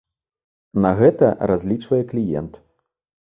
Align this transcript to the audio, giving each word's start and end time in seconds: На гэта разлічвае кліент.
На 0.85 0.91
гэта 1.01 1.27
разлічвае 1.51 2.01
кліент. 2.13 2.53